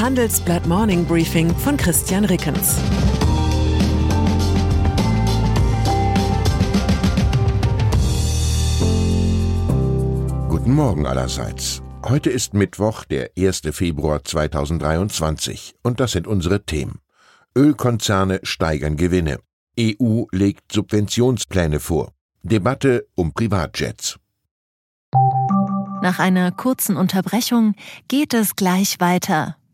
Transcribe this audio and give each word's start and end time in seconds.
Das 0.00 0.06
Handelsblatt 0.06 0.66
Morning 0.66 1.04
Briefing 1.04 1.54
von 1.54 1.76
Christian 1.76 2.24
Rickens. 2.24 2.78
Guten 10.48 10.72
Morgen 10.72 11.04
allerseits. 11.04 11.82
Heute 12.02 12.30
ist 12.30 12.54
Mittwoch, 12.54 13.04
der 13.04 13.32
1. 13.38 13.60
Februar 13.72 14.24
2023 14.24 15.74
und 15.82 16.00
das 16.00 16.12
sind 16.12 16.26
unsere 16.26 16.64
Themen. 16.64 17.00
Ölkonzerne 17.54 18.40
steigern 18.42 18.96
Gewinne. 18.96 19.38
EU 19.78 20.24
legt 20.32 20.72
Subventionspläne 20.72 21.78
vor. 21.78 22.12
Debatte 22.42 23.06
um 23.16 23.34
Privatjets. 23.34 24.18
Nach 26.02 26.18
einer 26.18 26.52
kurzen 26.52 26.96
Unterbrechung 26.96 27.74
geht 28.08 28.32
es 28.32 28.56
gleich 28.56 28.98
weiter. 28.98 29.56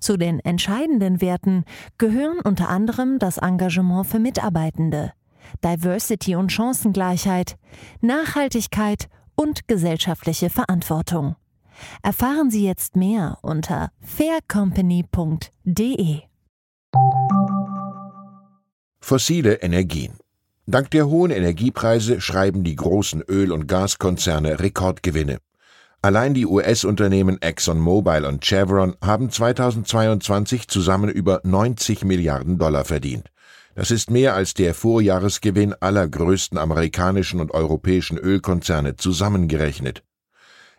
Zu 0.00 0.16
den 0.16 0.40
entscheidenden 0.40 1.20
Werten 1.20 1.64
gehören 1.98 2.40
unter 2.40 2.68
anderem 2.68 3.18
das 3.18 3.38
Engagement 3.38 4.06
für 4.06 4.18
Mitarbeitende, 4.18 5.12
Diversity 5.64 6.36
und 6.36 6.52
Chancengleichheit, 6.52 7.56
Nachhaltigkeit 8.00 9.08
und 9.34 9.68
gesellschaftliche 9.68 10.50
Verantwortung. 10.50 11.36
Erfahren 12.02 12.50
Sie 12.50 12.64
jetzt 12.64 12.96
mehr 12.96 13.38
unter 13.42 13.90
faircompany.de. 14.00 16.22
Fossile 19.00 19.54
Energien. 19.62 20.14
Dank 20.66 20.90
der 20.90 21.06
hohen 21.06 21.30
Energiepreise 21.30 22.20
schreiben 22.20 22.64
die 22.64 22.74
großen 22.74 23.22
Öl- 23.22 23.52
und 23.52 23.68
Gaskonzerne 23.68 24.58
Rekordgewinne. 24.58 25.38
Allein 26.02 26.34
die 26.34 26.46
US-Unternehmen 26.46 27.40
ExxonMobil 27.40 28.24
und 28.24 28.44
Chevron 28.44 28.96
haben 29.02 29.30
2022 29.30 30.68
zusammen 30.68 31.08
über 31.10 31.40
90 31.42 32.04
Milliarden 32.04 32.58
Dollar 32.58 32.84
verdient. 32.84 33.30
Das 33.74 33.90
ist 33.90 34.10
mehr 34.10 34.34
als 34.34 34.54
der 34.54 34.72
Vorjahresgewinn 34.72 35.74
aller 35.80 36.08
größten 36.08 36.58
amerikanischen 36.58 37.40
und 37.40 37.52
europäischen 37.52 38.16
Ölkonzerne 38.16 38.96
zusammengerechnet. 38.96 40.02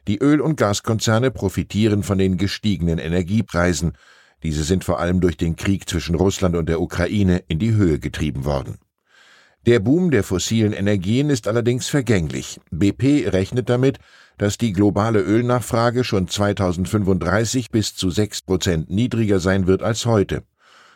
Die 0.07 0.19
Öl- 0.19 0.41
und 0.41 0.55
Gaskonzerne 0.55 1.29
profitieren 1.29 2.01
von 2.01 2.17
den 2.17 2.37
gestiegenen 2.37 2.97
Energiepreisen. 2.97 3.93
Diese 4.41 4.63
sind 4.63 4.83
vor 4.83 4.99
allem 4.99 5.19
durch 5.19 5.35
den 5.35 5.55
Krieg 5.55 5.89
zwischen 5.89 6.15
Russland 6.15 6.55
und 6.55 6.69
der 6.69 6.79
Ukraine 6.79 7.43
in 7.47 7.59
die 7.59 7.73
Höhe 7.73 7.99
getrieben 7.99 8.45
worden. 8.45 8.79
Der 9.67 9.79
Boom 9.79 10.11
der 10.11 10.23
fossilen 10.23 10.71
Energien 10.71 11.29
ist 11.29 11.47
allerdings 11.47 11.89
vergänglich. 11.89 12.59
BP 12.71 13.27
rechnet 13.27 13.69
damit, 13.69 13.99
dass 14.37 14.57
die 14.57 14.73
globale 14.73 15.19
Ölnachfrage 15.19 16.03
schon 16.03 16.27
2035 16.27 17.71
bis 17.71 17.95
zu 17.95 18.09
sechs 18.09 18.41
Prozent 18.41 18.89
niedriger 18.89 19.39
sein 19.39 19.67
wird 19.67 19.83
als 19.83 20.05
heute. 20.05 20.43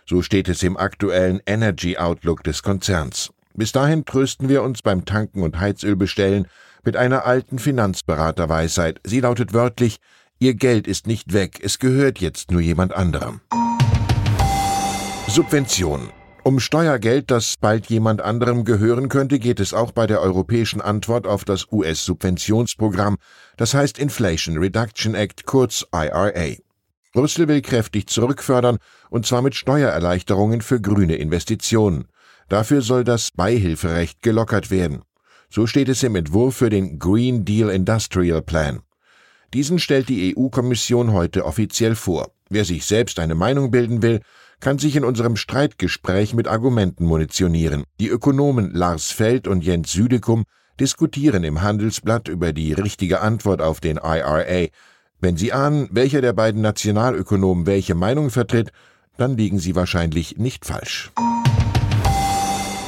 So 0.06 0.22
steht 0.22 0.50
es 0.50 0.64
im 0.64 0.78
aktuellen 0.78 1.42
Energy 1.46 1.98
Outlook 1.98 2.44
des 2.44 2.64
Konzerns. 2.64 3.32
Bis 3.54 3.72
dahin 3.72 4.06
trösten 4.06 4.50
wir 4.50 4.64
uns 4.64 4.82
beim 4.82 5.06
Tanken 5.06 5.44
und 5.44 5.60
Heizölbestellen 5.60 6.48
mit 6.84 6.96
einer 6.96 7.26
alten 7.26 7.60
Finanzberaterweisheit. 7.60 9.00
Sie 9.04 9.20
lautet 9.20 9.54
wörtlich, 9.54 9.98
Ihr 10.40 10.56
Geld 10.56 10.88
ist 10.88 11.06
nicht 11.06 11.34
weg, 11.34 11.60
es 11.62 11.78
gehört 11.78 12.20
jetzt 12.20 12.50
nur 12.50 12.62
jemand 12.62 12.94
anderem. 12.94 13.42
Subventionen. 15.28 16.10
Um 16.44 16.60
Steuergeld, 16.60 17.30
das 17.30 17.56
bald 17.56 17.86
jemand 17.86 18.20
anderem 18.20 18.66
gehören 18.66 19.10
könnte, 19.10 19.38
geht 19.38 19.60
es 19.60 19.76
auch 19.76 19.92
bei 19.92 20.08
der 20.08 20.22
europäischen 20.22 20.82
Antwort 20.82 21.28
auf 21.28 21.46
das 21.46 21.68
US-Subventionsprogramm, 21.72 23.18
das 23.58 23.76
heißt 23.76 24.00
Inflation 24.00 24.58
Reduction 24.58 25.14
Act, 25.14 25.46
kurz 25.46 25.86
IRA. 25.94 26.56
Brüssel 27.14 27.48
will 27.48 27.62
kräftig 27.62 28.08
zurückfördern, 28.08 28.80
und 29.12 29.28
zwar 29.28 29.44
mit 29.44 29.54
Steuererleichterungen 29.54 30.62
für 30.62 30.82
grüne 30.82 31.16
Investitionen. 31.18 32.08
Dafür 32.50 32.82
soll 32.82 33.04
das 33.04 33.30
Beihilferecht 33.30 34.24
gelockert 34.24 34.72
werden. 34.72 35.04
So 35.48 35.68
steht 35.68 35.90
es 35.90 36.02
im 36.02 36.16
Entwurf 36.16 36.56
für 36.56 36.72
den 36.72 36.98
Green 36.98 37.46
Deal 37.46 37.70
Industrial 37.70 38.42
Plan. 38.42 38.82
Diesen 39.54 39.78
stellt 39.78 40.10
die 40.10 40.36
EU-Kommission 40.36 41.12
heute 41.12 41.46
offiziell 41.46 41.94
vor. 41.94 42.32
Wer 42.50 42.66
sich 42.66 42.86
selbst 42.86 43.20
eine 43.20 43.36
Meinung 43.36 43.70
bilden 43.70 44.02
will, 44.02 44.22
kann 44.62 44.78
sich 44.78 44.96
in 44.96 45.04
unserem 45.04 45.36
Streitgespräch 45.36 46.34
mit 46.34 46.48
Argumenten 46.48 47.06
munitionieren. 47.06 47.84
Die 48.00 48.08
Ökonomen 48.08 48.72
Lars 48.72 49.12
Feld 49.12 49.48
und 49.48 49.64
Jens 49.64 49.92
Südekum 49.92 50.46
diskutieren 50.80 51.44
im 51.44 51.62
Handelsblatt 51.62 52.28
über 52.28 52.54
die 52.54 52.72
richtige 52.72 53.22
Antwort 53.22 53.62
auf 53.62 53.82
den 53.82 53.98
IRA. 53.98 54.68
Wenn 55.20 55.36
Sie 55.36 55.52
ahnen, 55.52 55.90
welcher 55.92 56.22
der 56.22 56.34
beiden 56.34 56.62
Nationalökonomen 56.62 57.66
welche 57.66 57.96
Meinung 57.96 58.30
vertritt, 58.30 58.72
dann 59.18 59.36
liegen 59.36 59.60
Sie 59.60 59.76
wahrscheinlich 59.76 60.38
nicht 60.38 60.66
falsch. 60.66 61.12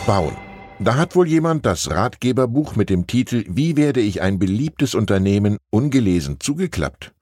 Bauen. 0.06 0.36
Da 0.80 0.96
hat 0.96 1.16
wohl 1.16 1.28
jemand 1.28 1.66
das 1.66 1.92
Ratgeberbuch 1.92 2.76
mit 2.76 2.90
dem 2.90 3.08
Titel 3.08 3.46
Wie 3.48 3.78
werde 3.78 4.02
ich 4.02 4.22
ein 4.22 4.40
beliebtes 4.40 4.96
Unternehmen 4.96 5.58
ungelesen 5.70 6.40
zugeklappt. 6.40 7.14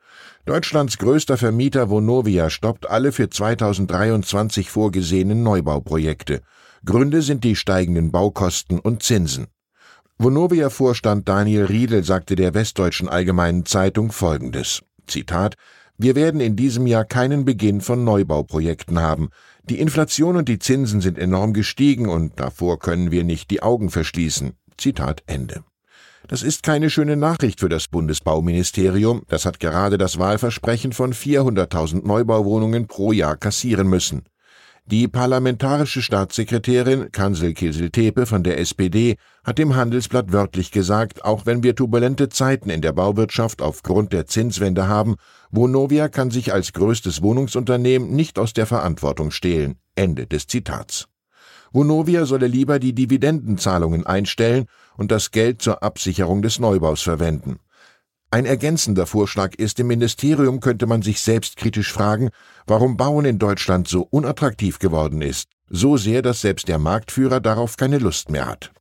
Deutschlands 0.46 0.98
größter 0.98 1.38
Vermieter 1.38 1.90
Vonovia 1.92 2.50
stoppt 2.50 2.90
alle 2.90 3.12
für 3.12 3.30
2023 3.30 4.72
vorgesehenen 4.72 5.44
Neubauprojekte. 5.44 6.42
Gründe 6.84 7.22
sind 7.22 7.44
die 7.44 7.56
steigenden 7.56 8.12
Baukosten 8.12 8.80
und 8.80 9.04
Zinsen. 9.04 9.48
Vonovia-Vorstand 10.18 11.30
Daniel 11.30 11.66
Riedel 11.66 12.04
sagte 12.04 12.36
der 12.36 12.56
Westdeutschen 12.56 13.08
Allgemeinen 13.08 13.66
Zeitung 13.66 14.12
Folgendes. 14.12 14.82
Zitat 15.06 15.56
Wir 15.98 16.16
werden 16.16 16.42
in 16.42 16.56
diesem 16.56 16.88
Jahr 16.88 17.06
keinen 17.06 17.46
Beginn 17.46 17.82
von 17.82 18.04
Neubauprojekten 18.04 19.00
haben. 19.00 19.30
Die 19.64 19.80
Inflation 19.80 20.38
und 20.38 20.50
die 20.50 20.60
Zinsen 20.60 21.02
sind 21.02 21.20
enorm 21.20 21.54
gestiegen 21.54 22.10
und 22.10 22.40
davor 22.40 22.80
können 22.80 23.12
wir 23.12 23.24
nicht 23.24 23.52
die 23.52 23.62
Augen 23.62 23.92
verschließen. 23.92 24.54
Zitat 24.78 25.22
Ende. 25.28 25.64
Das 26.28 26.44
ist 26.44 26.64
keine 26.64 26.90
schöne 26.90 27.18
Nachricht 27.18 27.60
für 27.60 27.70
das 27.70 27.88
Bundesbauministerium. 27.88 29.24
Das 29.28 29.46
hat 29.46 29.60
gerade 29.60 29.98
das 29.98 30.20
Wahlversprechen 30.20 30.94
von 30.94 31.14
400.000 31.14 32.06
Neubauwohnungen 32.06 32.88
pro 32.88 33.12
Jahr 33.12 33.38
kassieren 33.38 33.88
müssen. 33.88 34.24
Die 34.86 35.08
parlamentarische 35.08 36.02
Staatssekretärin 36.02 37.12
Kansel 37.12 37.54
Kiesel-Tepe 37.54 38.26
von 38.26 38.44
der 38.44 38.60
SPD 38.60 39.16
hat 39.44 39.58
dem 39.58 39.76
Handelsblatt 39.76 40.34
wörtlich 40.34 40.72
gesagt, 40.72 41.24
auch 41.24 41.46
wenn 41.46 41.64
wir 41.64 41.76
turbulente 41.76 42.30
Zeiten 42.30 42.70
in 42.70 42.82
der 42.82 42.92
Bauwirtschaft 42.92 43.62
aufgrund 43.62 44.12
der 44.12 44.26
Zinswende 44.26 44.88
haben, 44.88 45.16
Vonovia 45.52 46.10
kann 46.10 46.32
sich 46.32 46.52
als 46.52 46.74
größtes 46.74 47.22
Wohnungsunternehmen 47.22 48.12
nicht 48.12 48.40
aus 48.40 48.54
der 48.54 48.66
Verantwortung 48.66 49.32
stehlen. 49.32 49.76
Ende 49.96 50.26
des 50.26 50.48
Zitats. 50.48 51.11
Vonovia 51.72 52.26
solle 52.26 52.48
lieber 52.48 52.80
die 52.80 52.94
Dividendenzahlungen 52.94 54.06
einstellen 54.06 54.66
und 54.98 55.12
das 55.12 55.32
Geld 55.32 55.62
zur 55.62 55.84
Absicherung 55.84 56.42
des 56.42 56.60
Neubaus 56.60 57.02
verwenden. 57.02 57.60
Ein 58.30 58.46
ergänzender 58.46 59.06
Vorschlag 59.06 59.56
ist, 59.56 59.80
im 59.80 59.88
Ministerium 59.88 60.62
könnte 60.62 60.86
man 60.86 61.02
sich 61.02 61.22
selbstkritisch 61.22 61.92
fragen, 61.92 62.30
warum 62.66 62.96
Bauen 62.96 63.26
in 63.26 63.40
Deutschland 63.40 63.88
so 63.88 64.08
unattraktiv 64.10 64.80
geworden 64.80 65.22
ist, 65.22 65.50
so 65.70 65.98
sehr, 65.98 66.22
dass 66.22 66.42
selbst 66.42 66.68
der 66.70 66.80
Marktführer 66.80 67.42
darauf 67.42 67.76
keine 67.76 67.98
Lust 67.98 68.30
mehr 68.30 68.48
hat. 68.48 68.72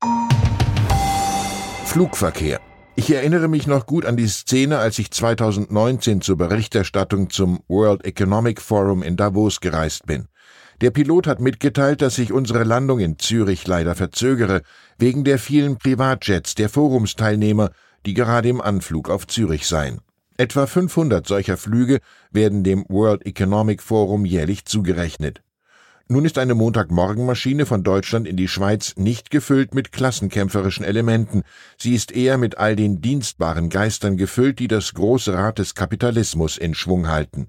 Flugverkehr. 1.84 2.60
Ich 2.94 3.12
erinnere 3.12 3.48
mich 3.48 3.66
noch 3.66 3.86
gut 3.86 4.04
an 4.04 4.16
die 4.16 4.28
Szene, 4.28 4.78
als 4.78 4.98
ich 4.98 5.10
2019 5.10 6.20
zur 6.20 6.36
Berichterstattung 6.36 7.30
zum 7.30 7.60
World 7.66 8.04
Economic 8.04 8.60
Forum 8.60 9.02
in 9.02 9.16
Davos 9.16 9.60
gereist 9.60 10.06
bin. 10.06 10.28
Der 10.80 10.90
Pilot 10.90 11.26
hat 11.26 11.40
mitgeteilt, 11.40 12.00
dass 12.00 12.14
sich 12.14 12.32
unsere 12.32 12.64
Landung 12.64 13.00
in 13.00 13.18
Zürich 13.18 13.66
leider 13.66 13.94
verzögere, 13.94 14.62
wegen 14.98 15.24
der 15.24 15.38
vielen 15.38 15.76
Privatjets 15.76 16.54
der 16.54 16.70
Forumsteilnehmer, 16.70 17.70
die 18.06 18.14
gerade 18.14 18.48
im 18.48 18.62
Anflug 18.62 19.10
auf 19.10 19.26
Zürich 19.26 19.66
seien. 19.66 20.00
Etwa 20.38 20.66
500 20.66 21.26
solcher 21.26 21.58
Flüge 21.58 22.00
werden 22.30 22.64
dem 22.64 22.86
World 22.88 23.26
Economic 23.26 23.82
Forum 23.82 24.24
jährlich 24.24 24.64
zugerechnet. 24.64 25.42
Nun 26.08 26.24
ist 26.24 26.38
eine 26.38 26.54
Montagmorgenmaschine 26.54 27.66
von 27.66 27.84
Deutschland 27.84 28.26
in 28.26 28.38
die 28.38 28.48
Schweiz 28.48 28.94
nicht 28.96 29.30
gefüllt 29.30 29.74
mit 29.74 29.92
klassenkämpferischen 29.92 30.84
Elementen, 30.84 31.42
sie 31.76 31.94
ist 31.94 32.10
eher 32.10 32.38
mit 32.38 32.56
all 32.56 32.74
den 32.74 33.02
dienstbaren 33.02 33.68
Geistern 33.68 34.16
gefüllt, 34.16 34.58
die 34.58 34.66
das 34.66 34.94
große 34.94 35.34
Rad 35.34 35.58
des 35.58 35.74
Kapitalismus 35.74 36.56
in 36.56 36.74
Schwung 36.74 37.08
halten. 37.08 37.48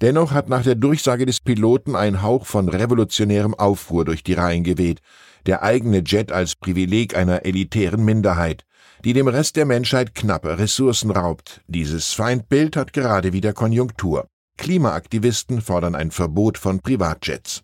Dennoch 0.00 0.32
hat 0.32 0.48
nach 0.48 0.62
der 0.62 0.74
Durchsage 0.74 1.26
des 1.26 1.40
Piloten 1.40 1.94
ein 1.96 2.22
Hauch 2.22 2.46
von 2.46 2.68
revolutionärem 2.68 3.54
Aufruhr 3.54 4.04
durch 4.04 4.22
die 4.22 4.34
Reihen 4.34 4.64
geweht. 4.64 5.00
Der 5.46 5.62
eigene 5.62 6.02
Jet 6.04 6.32
als 6.32 6.56
Privileg 6.56 7.16
einer 7.16 7.44
elitären 7.44 8.04
Minderheit, 8.04 8.64
die 9.04 9.12
dem 9.12 9.28
Rest 9.28 9.56
der 9.56 9.66
Menschheit 9.66 10.14
knappe 10.14 10.58
Ressourcen 10.58 11.10
raubt. 11.10 11.60
Dieses 11.68 12.12
Feindbild 12.12 12.76
hat 12.76 12.92
gerade 12.92 13.32
wieder 13.32 13.52
Konjunktur. 13.52 14.26
Klimaaktivisten 14.56 15.60
fordern 15.60 15.94
ein 15.94 16.10
Verbot 16.10 16.58
von 16.58 16.80
Privatjets. 16.80 17.62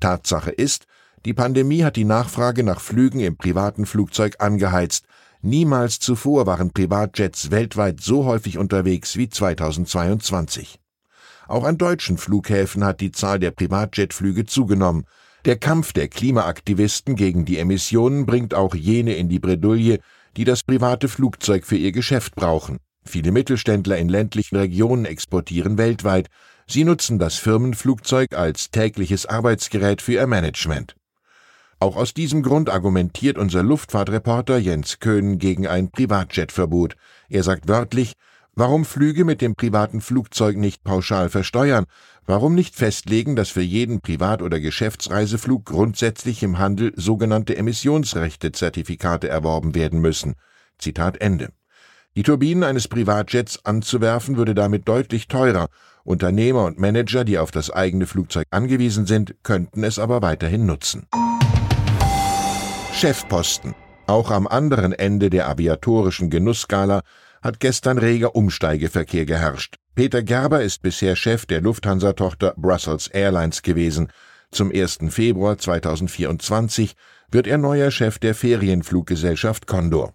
Tatsache 0.00 0.50
ist, 0.50 0.86
die 1.24 1.34
Pandemie 1.34 1.84
hat 1.84 1.96
die 1.96 2.04
Nachfrage 2.04 2.64
nach 2.64 2.80
Flügen 2.80 3.20
im 3.20 3.36
privaten 3.36 3.86
Flugzeug 3.86 4.36
angeheizt. 4.38 5.04
Niemals 5.42 6.00
zuvor 6.00 6.46
waren 6.46 6.72
Privatjets 6.72 7.50
weltweit 7.50 8.00
so 8.00 8.24
häufig 8.24 8.58
unterwegs 8.58 9.16
wie 9.16 9.28
2022. 9.28 10.81
Auch 11.48 11.64
an 11.64 11.78
deutschen 11.78 12.18
Flughäfen 12.18 12.84
hat 12.84 13.00
die 13.00 13.12
Zahl 13.12 13.38
der 13.38 13.50
Privatjetflüge 13.50 14.46
zugenommen. 14.46 15.04
Der 15.44 15.56
Kampf 15.56 15.92
der 15.92 16.08
Klimaaktivisten 16.08 17.16
gegen 17.16 17.44
die 17.44 17.58
Emissionen 17.58 18.26
bringt 18.26 18.54
auch 18.54 18.74
jene 18.74 19.14
in 19.14 19.28
die 19.28 19.40
Bredouille, 19.40 19.98
die 20.36 20.44
das 20.44 20.62
private 20.62 21.08
Flugzeug 21.08 21.66
für 21.66 21.76
ihr 21.76 21.92
Geschäft 21.92 22.34
brauchen. 22.34 22.78
Viele 23.04 23.32
Mittelständler 23.32 23.98
in 23.98 24.08
ländlichen 24.08 24.56
Regionen 24.56 25.04
exportieren 25.04 25.78
weltweit. 25.78 26.28
Sie 26.68 26.84
nutzen 26.84 27.18
das 27.18 27.36
Firmenflugzeug 27.36 28.34
als 28.34 28.70
tägliches 28.70 29.26
Arbeitsgerät 29.26 30.00
für 30.00 30.12
ihr 30.12 30.26
Management. 30.26 30.94
Auch 31.80 31.96
aus 31.96 32.14
diesem 32.14 32.44
Grund 32.44 32.70
argumentiert 32.70 33.36
unser 33.36 33.64
Luftfahrtreporter 33.64 34.56
Jens 34.58 35.00
Köhn 35.00 35.38
gegen 35.38 35.66
ein 35.66 35.90
Privatjetverbot. 35.90 36.94
Er 37.28 37.42
sagt 37.42 37.66
wörtlich, 37.66 38.12
warum 38.54 38.84
Flüge 38.84 39.24
mit 39.24 39.40
dem 39.40 39.54
privaten 39.54 40.00
Flugzeug 40.00 40.56
nicht 40.56 40.84
pauschal 40.84 41.28
versteuern, 41.28 41.86
warum 42.26 42.54
nicht 42.54 42.74
festlegen, 42.74 43.36
dass 43.36 43.48
für 43.48 43.62
jeden 43.62 44.00
Privat- 44.00 44.42
oder 44.42 44.60
Geschäftsreiseflug 44.60 45.64
grundsätzlich 45.64 46.42
im 46.42 46.58
Handel 46.58 46.92
sogenannte 46.96 47.56
Emissionsrechte-Zertifikate 47.56 49.28
erworben 49.28 49.74
werden 49.74 50.00
müssen. 50.00 50.34
Zitat 50.78 51.20
Ende. 51.20 51.50
Die 52.14 52.22
Turbinen 52.22 52.62
eines 52.62 52.88
Privatjets 52.88 53.64
anzuwerfen 53.64 54.36
würde 54.36 54.54
damit 54.54 54.86
deutlich 54.86 55.28
teurer. 55.28 55.68
Unternehmer 56.04 56.64
und 56.64 56.78
Manager, 56.78 57.24
die 57.24 57.38
auf 57.38 57.50
das 57.50 57.70
eigene 57.70 58.06
Flugzeug 58.06 58.46
angewiesen 58.50 59.06
sind, 59.06 59.36
könnten 59.42 59.82
es 59.82 59.98
aber 59.98 60.20
weiterhin 60.20 60.66
nutzen. 60.66 61.06
Chefposten. 62.92 63.74
Auch 64.06 64.30
am 64.30 64.46
anderen 64.46 64.92
Ende 64.92 65.30
der 65.30 65.48
aviatorischen 65.48 66.28
Genussskala 66.28 67.02
hat 67.42 67.60
gestern 67.60 67.98
reger 67.98 68.34
Umsteigeverkehr 68.34 69.26
geherrscht. 69.26 69.76
Peter 69.94 70.22
Gerber 70.22 70.62
ist 70.62 70.82
bisher 70.82 71.16
Chef 71.16 71.44
der 71.44 71.60
Lufthansa-Tochter 71.60 72.54
Brussels 72.56 73.08
Airlines 73.08 73.62
gewesen. 73.62 74.08
Zum 74.50 74.70
1. 74.72 74.98
Februar 75.10 75.58
2024 75.58 76.94
wird 77.30 77.46
er 77.46 77.58
neuer 77.58 77.90
Chef 77.90 78.18
der 78.18 78.34
Ferienfluggesellschaft 78.34 79.66
Condor. 79.66 80.14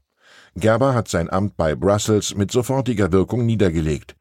Gerber 0.55 0.95
hat 0.95 1.07
sein 1.07 1.29
Amt 1.29 1.57
bei 1.57 1.75
Brussels 1.75 2.33
mit 2.33 2.49
sofortiger 2.49 3.11
Wirkung 3.11 3.45
niedergelegt. 3.45 4.15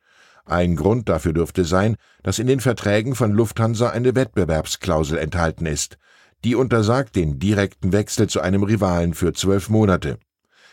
Ein 0.44 0.76
Grund 0.76 1.08
dafür 1.08 1.32
dürfte 1.32 1.64
sein, 1.64 1.96
dass 2.22 2.38
in 2.38 2.46
den 2.46 2.60
Verträgen 2.60 3.14
von 3.14 3.32
Lufthansa 3.32 3.90
eine 3.90 4.14
Wettbewerbsklausel 4.14 5.18
enthalten 5.18 5.66
ist. 5.66 5.96
Die 6.44 6.54
untersagt 6.54 7.16
den 7.16 7.38
direkten 7.38 7.92
Wechsel 7.92 8.28
zu 8.28 8.40
einem 8.40 8.62
Rivalen 8.62 9.14
für 9.14 9.32
zwölf 9.32 9.68
Monate. 9.68 10.18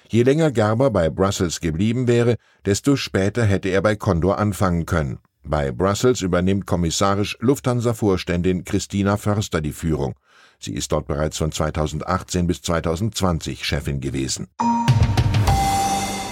Je 0.09 0.23
länger 0.23 0.51
Gerber 0.51 0.89
bei 0.91 1.09
Brussels 1.09 1.59
geblieben 1.59 2.07
wäre, 2.07 2.35
desto 2.65 2.95
später 2.95 3.43
hätte 3.45 3.69
er 3.69 3.81
bei 3.81 3.95
Condor 3.95 4.37
anfangen 4.37 4.85
können. 4.85 5.19
Bei 5.43 5.71
Brussels 5.71 6.21
übernimmt 6.21 6.65
kommissarisch 6.65 7.37
Lufthansa-Vorständin 7.41 8.63
Christina 8.63 9.17
Förster 9.17 9.59
die 9.61 9.73
Führung. 9.73 10.15
Sie 10.59 10.73
ist 10.73 10.91
dort 10.91 11.07
bereits 11.07 11.37
von 11.37 11.51
2018 11.51 12.47
bis 12.47 12.61
2020 12.61 13.65
Chefin 13.65 13.99
gewesen. 13.99 14.47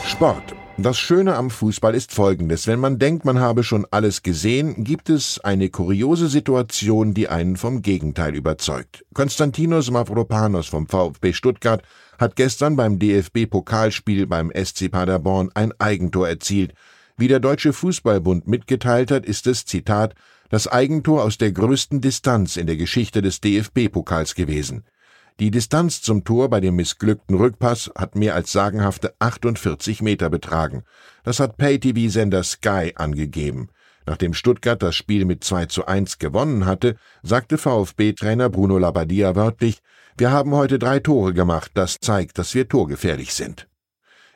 Sport. 0.05 0.55
Das 0.77 0.97
Schöne 0.97 1.35
am 1.35 1.49
Fußball 1.49 1.93
ist 1.93 2.13
folgendes. 2.13 2.65
Wenn 2.65 2.79
man 2.79 2.97
denkt, 2.97 3.25
man 3.25 3.39
habe 3.39 3.63
schon 3.63 3.85
alles 3.91 4.23
gesehen, 4.23 4.83
gibt 4.83 5.09
es 5.09 5.39
eine 5.39 5.69
kuriose 5.69 6.27
Situation, 6.27 7.13
die 7.13 7.27
einen 7.27 7.57
vom 7.57 7.81
Gegenteil 7.81 8.33
überzeugt. 8.35 9.05
Konstantinos 9.13 9.91
Mavropanos 9.91 10.67
vom 10.67 10.87
VfB 10.87 11.33
Stuttgart 11.33 11.83
hat 12.17 12.35
gestern 12.35 12.77
beim 12.77 12.99
DFB-Pokalspiel 12.99 14.27
beim 14.27 14.51
SC 14.55 14.89
Paderborn 14.89 15.51
ein 15.53 15.73
Eigentor 15.77 16.27
erzielt. 16.27 16.73
Wie 17.17 17.27
der 17.27 17.39
Deutsche 17.39 17.73
Fußballbund 17.73 18.47
mitgeteilt 18.47 19.11
hat, 19.11 19.25
ist 19.25 19.45
es, 19.47 19.65
Zitat, 19.65 20.15
das 20.49 20.67
Eigentor 20.67 21.23
aus 21.23 21.37
der 21.37 21.51
größten 21.51 22.01
Distanz 22.01 22.57
in 22.57 22.65
der 22.65 22.77
Geschichte 22.77 23.21
des 23.21 23.41
DFB-Pokals 23.41 24.35
gewesen. 24.35 24.83
Die 25.41 25.49
Distanz 25.49 26.03
zum 26.03 26.23
Tor 26.23 26.51
bei 26.51 26.59
dem 26.59 26.75
missglückten 26.75 27.35
Rückpass 27.35 27.89
hat 27.97 28.15
mehr 28.15 28.35
als 28.35 28.51
sagenhafte 28.51 29.15
48 29.17 30.03
Meter 30.03 30.29
betragen. 30.29 30.83
Das 31.23 31.39
hat 31.39 31.57
Pay-TV-Sender 31.57 32.43
Sky 32.43 32.91
angegeben. 32.93 33.69
Nachdem 34.05 34.35
Stuttgart 34.35 34.79
das 34.83 34.95
Spiel 34.95 35.25
mit 35.25 35.43
2 35.43 35.65
zu 35.65 35.87
1 35.87 36.19
gewonnen 36.19 36.67
hatte, 36.67 36.95
sagte 37.23 37.57
VfB-Trainer 37.57 38.51
Bruno 38.51 38.77
Labbadia 38.77 39.35
wörtlich, 39.35 39.79
wir 40.15 40.29
haben 40.29 40.53
heute 40.53 40.77
drei 40.77 40.99
Tore 40.99 41.33
gemacht, 41.33 41.71
das 41.73 41.97
zeigt, 41.99 42.37
dass 42.37 42.53
wir 42.53 42.69
torgefährlich 42.69 43.33
sind. 43.33 43.67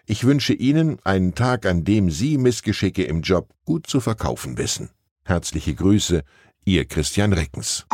Ich 0.08 0.24
wünsche 0.24 0.54
Ihnen 0.54 0.98
einen 1.04 1.36
Tag, 1.36 1.68
an 1.68 1.84
dem 1.84 2.10
Sie 2.10 2.40
Missgeschicke 2.40 3.04
im 3.04 3.22
Job 3.22 3.54
gut 3.64 3.86
zu 3.86 4.00
verkaufen 4.00 4.58
wissen. 4.58 4.90
Herzliche 5.24 5.76
Grüße, 5.76 6.24
Ihr 6.64 6.86
Christian 6.86 7.32
Reckens. 7.32 7.86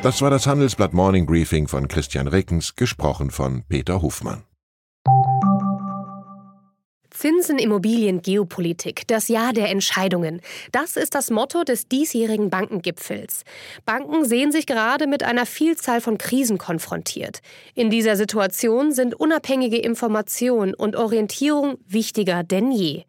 Das 0.00 0.22
war 0.22 0.30
das 0.30 0.46
Handelsblatt 0.46 0.94
Morning 0.94 1.26
Briefing 1.26 1.66
von 1.66 1.88
Christian 1.88 2.28
Reckens, 2.28 2.76
gesprochen 2.76 3.32
von 3.32 3.64
Peter 3.68 4.00
Hofmann. 4.00 4.44
Zinsen, 7.10 7.58
Immobilien, 7.58 8.22
Geopolitik, 8.22 9.02
das 9.08 9.26
Jahr 9.26 9.52
der 9.52 9.70
Entscheidungen. 9.70 10.40
Das 10.70 10.96
ist 10.96 11.16
das 11.16 11.30
Motto 11.30 11.64
des 11.64 11.88
diesjährigen 11.88 12.48
Bankengipfels. 12.48 13.42
Banken 13.84 14.24
sehen 14.24 14.52
sich 14.52 14.66
gerade 14.66 15.08
mit 15.08 15.24
einer 15.24 15.46
Vielzahl 15.46 16.00
von 16.00 16.16
Krisen 16.16 16.58
konfrontiert. 16.58 17.40
In 17.74 17.90
dieser 17.90 18.14
Situation 18.14 18.92
sind 18.92 19.16
unabhängige 19.16 19.78
Information 19.78 20.74
und 20.74 20.94
Orientierung 20.94 21.78
wichtiger 21.88 22.44
denn 22.44 22.70
je. 22.70 23.02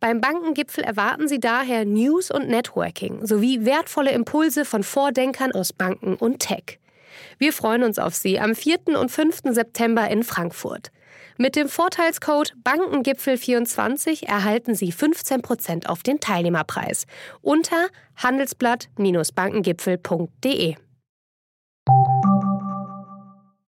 Beim 0.00 0.20
Bankengipfel 0.20 0.84
erwarten 0.84 1.28
Sie 1.28 1.40
daher 1.40 1.84
News 1.84 2.30
und 2.30 2.48
Networking 2.48 3.26
sowie 3.26 3.64
wertvolle 3.64 4.12
Impulse 4.12 4.64
von 4.64 4.82
Vordenkern 4.82 5.52
aus 5.52 5.72
Banken 5.72 6.16
und 6.16 6.40
Tech. 6.40 6.78
Wir 7.38 7.52
freuen 7.52 7.82
uns 7.82 7.98
auf 7.98 8.14
Sie 8.14 8.38
am 8.38 8.54
4. 8.54 8.98
und 8.98 9.10
5. 9.10 9.40
September 9.52 10.08
in 10.08 10.22
Frankfurt. 10.22 10.90
Mit 11.38 11.56
dem 11.56 11.68
Vorteilscode 11.68 12.54
Bankengipfel24 12.64 14.26
erhalten 14.26 14.74
Sie 14.74 14.90
15% 14.92 15.86
auf 15.86 16.02
den 16.02 16.20
Teilnehmerpreis 16.20 17.06
unter 17.42 17.88
handelsblatt-bankengipfel.de. 18.16 20.76